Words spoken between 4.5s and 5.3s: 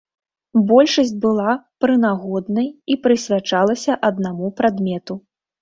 прадмету.